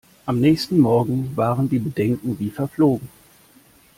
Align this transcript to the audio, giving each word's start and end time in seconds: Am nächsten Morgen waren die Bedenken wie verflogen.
Am 0.25 0.39
nächsten 0.39 0.79
Morgen 0.79 1.37
waren 1.37 1.69
die 1.69 1.77
Bedenken 1.77 2.39
wie 2.39 2.49
verflogen. 2.49 3.07